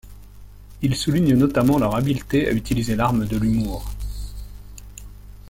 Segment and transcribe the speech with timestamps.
[0.81, 3.87] Il souligne notamment leur habileté à utiliser l'arme de l'humour.